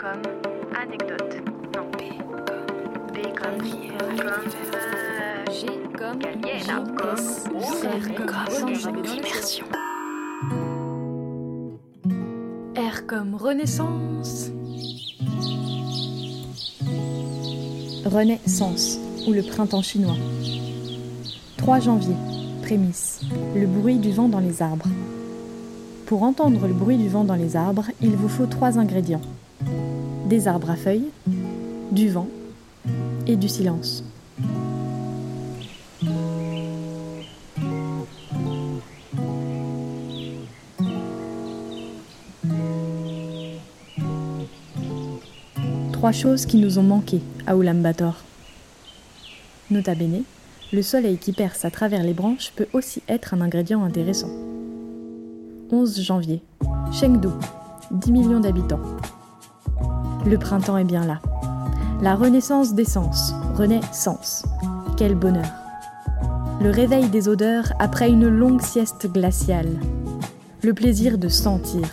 comme 0.00 0.22
anecdote. 0.74 1.36
Non. 1.74 1.90
B 1.92 1.98
comme. 2.34 2.64
B 3.12 3.18
comme. 3.36 3.58
Comme. 4.16 4.48
G 5.52 5.66
comme. 5.98 6.18
Comme. 6.18 7.20
R 7.54 8.24
comme. 8.26 9.04
Immersion. 9.04 9.66
R 12.76 13.06
comme 13.06 13.34
Renaissance. 13.34 14.50
Renaissance, 18.06 18.98
ou 19.28 19.32
le 19.32 19.42
printemps 19.42 19.82
chinois. 19.82 20.16
3 21.58 21.80
janvier, 21.80 22.16
prémisse, 22.62 23.20
le 23.54 23.66
bruit 23.66 23.98
du 23.98 24.12
vent 24.12 24.28
dans 24.28 24.40
les 24.40 24.62
arbres. 24.62 24.86
Pour 26.06 26.22
entendre 26.22 26.66
le 26.66 26.72
bruit 26.72 26.96
du 26.96 27.08
vent 27.08 27.24
dans 27.24 27.34
les 27.34 27.54
arbres, 27.54 27.84
il 28.00 28.16
vous 28.16 28.28
faut 28.28 28.46
trois 28.46 28.78
ingrédients. 28.78 29.20
Des 30.30 30.46
arbres 30.46 30.70
à 30.70 30.76
feuilles, 30.76 31.08
du 31.90 32.08
vent 32.08 32.28
et 33.26 33.34
du 33.34 33.48
silence. 33.48 34.04
Trois 45.90 46.12
choses 46.12 46.46
qui 46.46 46.58
nous 46.58 46.78
ont 46.78 46.84
manqué 46.84 47.20
à 47.48 47.56
Ulaanbaatar. 47.56 48.22
Nota 49.72 49.96
bene, 49.96 50.22
le 50.72 50.82
soleil 50.82 51.18
qui 51.18 51.32
perce 51.32 51.64
à 51.64 51.72
travers 51.72 52.04
les 52.04 52.14
branches 52.14 52.52
peut 52.54 52.68
aussi 52.72 53.02
être 53.08 53.34
un 53.34 53.40
ingrédient 53.40 53.82
intéressant. 53.82 54.30
11 55.72 56.00
janvier. 56.00 56.40
Chengdu, 56.92 57.26
10 57.90 58.12
millions 58.12 58.38
d'habitants. 58.38 58.78
Le 60.26 60.36
printemps 60.36 60.76
est 60.76 60.84
bien 60.84 61.06
là. 61.06 61.20
La 62.02 62.14
renaissance 62.14 62.74
des 62.74 62.84
sens. 62.84 63.32
Renaissance. 63.54 64.44
Quel 64.98 65.14
bonheur. 65.14 65.50
Le 66.60 66.70
réveil 66.70 67.08
des 67.08 67.26
odeurs 67.26 67.72
après 67.78 68.10
une 68.10 68.28
longue 68.28 68.60
sieste 68.60 69.10
glaciale. 69.10 69.70
Le 70.62 70.74
plaisir 70.74 71.16
de 71.16 71.28
sentir. 71.28 71.88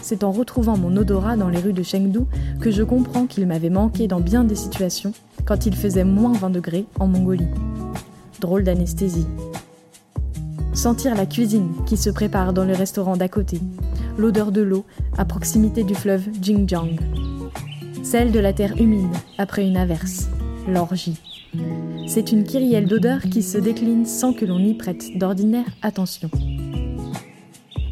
C'est 0.00 0.24
en 0.24 0.32
retrouvant 0.32 0.78
mon 0.78 0.96
odorat 0.96 1.36
dans 1.36 1.50
les 1.50 1.60
rues 1.60 1.74
de 1.74 1.82
Chengdu 1.82 2.20
que 2.58 2.70
je 2.70 2.82
comprends 2.82 3.26
qu'il 3.26 3.46
m'avait 3.46 3.70
manqué 3.70 4.08
dans 4.08 4.20
bien 4.20 4.42
des 4.42 4.56
situations 4.56 5.12
quand 5.44 5.66
il 5.66 5.76
faisait 5.76 6.04
moins 6.04 6.32
20 6.32 6.50
degrés 6.50 6.86
en 6.98 7.06
Mongolie. 7.06 7.48
Drôle 8.40 8.64
d'anesthésie. 8.64 9.26
Sentir 10.72 11.14
la 11.14 11.26
cuisine 11.26 11.68
qui 11.84 11.98
se 11.98 12.08
prépare 12.08 12.54
dans 12.54 12.64
le 12.64 12.72
restaurant 12.72 13.16
d'à 13.18 13.28
côté, 13.28 13.60
l'odeur 14.18 14.52
de 14.52 14.62
l'eau 14.62 14.84
à 15.16 15.24
proximité 15.24 15.84
du 15.84 15.94
fleuve 15.94 16.28
Jingjiang, 16.40 16.96
celle 18.02 18.32
de 18.32 18.40
la 18.40 18.52
terre 18.52 18.80
humide 18.80 19.14
après 19.38 19.66
une 19.66 19.76
averse, 19.76 20.28
l'orgie. 20.68 21.20
C'est 22.06 22.32
une 22.32 22.44
kyrielle 22.44 22.86
d'odeurs 22.86 23.22
qui 23.22 23.42
se 23.42 23.58
décline 23.58 24.06
sans 24.06 24.32
que 24.32 24.44
l'on 24.44 24.58
y 24.58 24.74
prête 24.74 25.16
d'ordinaire 25.16 25.66
attention. 25.82 26.30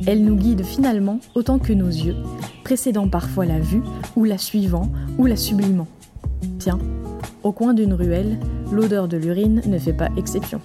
Elle 0.06 0.24
nous 0.24 0.36
guide 0.36 0.64
finalement 0.64 1.20
autant 1.34 1.58
que 1.58 1.72
nos 1.72 1.88
yeux, 1.88 2.16
précédant 2.64 3.08
parfois 3.08 3.44
la 3.44 3.60
vue, 3.60 3.82
ou 4.16 4.24
la 4.24 4.38
suivant, 4.38 4.90
ou 5.18 5.26
la 5.26 5.36
sublimant. 5.36 5.88
Tiens, 6.58 6.78
au 7.42 7.52
coin 7.52 7.74
d'une 7.74 7.92
ruelle, 7.92 8.38
l'odeur 8.72 9.08
de 9.08 9.16
l'urine 9.16 9.62
ne 9.66 9.78
fait 9.78 9.92
pas 9.92 10.08
exception 10.16 10.60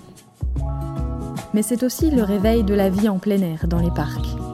mais 1.56 1.62
c'est 1.62 1.84
aussi 1.84 2.12
le 2.12 2.22
réveil 2.22 2.66
de 2.66 2.74
la 2.74 2.90
vie 2.90 3.08
en 3.08 3.18
plein 3.18 3.42
air 3.42 3.66
dans 3.70 3.80
les 3.80 3.90
parcs. 3.90 4.45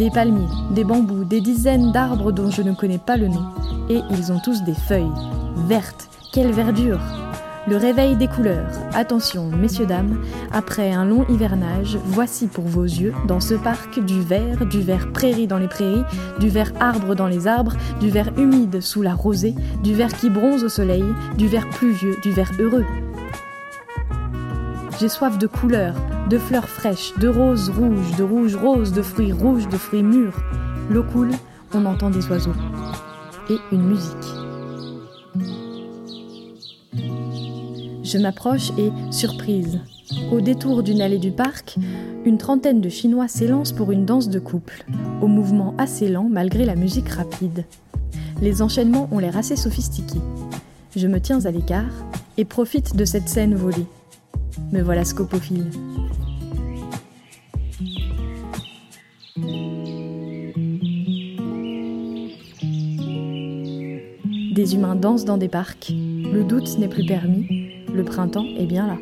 Des 0.00 0.08
palmiers, 0.08 0.48
des 0.70 0.82
bambous, 0.82 1.24
des 1.24 1.42
dizaines 1.42 1.92
d'arbres 1.92 2.32
dont 2.32 2.50
je 2.50 2.62
ne 2.62 2.72
connais 2.72 2.96
pas 2.96 3.18
le 3.18 3.28
nom, 3.28 3.44
et 3.90 4.00
ils 4.10 4.32
ont 4.32 4.40
tous 4.42 4.62
des 4.62 4.72
feuilles, 4.72 5.12
vertes, 5.68 6.08
quelle 6.32 6.52
verdure 6.52 6.98
Le 7.68 7.76
réveil 7.76 8.16
des 8.16 8.26
couleurs. 8.26 8.70
Attention, 8.94 9.50
messieurs, 9.50 9.84
dames, 9.84 10.24
après 10.52 10.90
un 10.90 11.04
long 11.04 11.26
hivernage, 11.28 11.98
voici 12.02 12.46
pour 12.46 12.64
vos 12.64 12.84
yeux, 12.84 13.12
dans 13.28 13.40
ce 13.40 13.52
parc, 13.52 14.02
du 14.02 14.22
vert, 14.22 14.64
du 14.64 14.80
vert 14.80 15.12
prairie 15.12 15.46
dans 15.46 15.58
les 15.58 15.68
prairies, 15.68 16.04
du 16.38 16.48
vert 16.48 16.72
arbre 16.80 17.14
dans 17.14 17.28
les 17.28 17.46
arbres, 17.46 17.76
du 18.00 18.08
vert 18.08 18.32
humide 18.38 18.80
sous 18.80 19.02
la 19.02 19.12
rosée, 19.12 19.54
du 19.82 19.92
vert 19.92 20.16
qui 20.16 20.30
bronze 20.30 20.64
au 20.64 20.70
soleil, 20.70 21.04
du 21.36 21.46
vert 21.46 21.68
pluvieux, 21.68 22.16
du 22.22 22.30
vert 22.30 22.52
heureux. 22.58 22.86
J'ai 25.00 25.08
soif 25.08 25.38
de 25.38 25.46
couleurs, 25.46 25.94
de 26.28 26.36
fleurs 26.36 26.68
fraîches, 26.68 27.14
de 27.18 27.26
roses 27.26 27.70
rouges, 27.70 28.16
de 28.18 28.22
rouges 28.22 28.54
roses, 28.54 28.92
de 28.92 29.00
fruits 29.00 29.32
rouges, 29.32 29.66
de 29.66 29.78
fruits 29.78 30.02
mûrs. 30.02 30.38
L'eau 30.90 31.02
coule, 31.02 31.30
on 31.72 31.86
entend 31.86 32.10
des 32.10 32.28
oiseaux. 32.28 32.52
Et 33.48 33.56
une 33.72 33.86
musique. 33.86 34.12
Je 38.04 38.18
m'approche 38.18 38.72
et, 38.76 38.92
surprise, 39.10 39.80
au 40.30 40.42
détour 40.42 40.82
d'une 40.82 41.00
allée 41.00 41.18
du 41.18 41.32
parc, 41.32 41.78
une 42.26 42.36
trentaine 42.36 42.82
de 42.82 42.90
Chinois 42.90 43.26
s'élancent 43.26 43.72
pour 43.72 43.92
une 43.92 44.04
danse 44.04 44.28
de 44.28 44.38
couple, 44.38 44.84
au 45.22 45.28
mouvement 45.28 45.74
assez 45.78 46.10
lent 46.10 46.28
malgré 46.30 46.66
la 46.66 46.74
musique 46.74 47.08
rapide. 47.08 47.64
Les 48.42 48.60
enchaînements 48.60 49.08
ont 49.12 49.18
l'air 49.18 49.38
assez 49.38 49.56
sophistiqués. 49.56 50.20
Je 50.94 51.06
me 51.06 51.22
tiens 51.22 51.46
à 51.46 51.50
l'écart 51.50 52.04
et 52.36 52.44
profite 52.44 52.96
de 52.96 53.06
cette 53.06 53.30
scène 53.30 53.54
volée. 53.54 53.86
Me 54.72 54.82
voilà 54.82 55.04
scopophile. 55.04 55.70
Des 64.54 64.74
humains 64.74 64.96
dansent 64.96 65.24
dans 65.24 65.38
des 65.38 65.48
parcs. 65.48 65.90
Le 65.90 66.44
doute 66.44 66.78
n'est 66.78 66.88
plus 66.88 67.06
permis. 67.06 67.46
Le 67.92 68.04
printemps 68.04 68.46
est 68.58 68.66
bien 68.66 68.86
là. 68.86 68.98